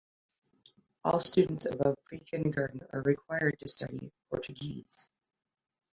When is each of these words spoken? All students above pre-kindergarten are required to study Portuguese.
All 1.03 1.19
students 1.19 1.67
above 1.67 1.95
pre-kindergarten 2.05 2.81
are 2.91 3.03
required 3.03 3.59
to 3.59 3.67
study 3.69 4.11
Portuguese. 4.31 5.11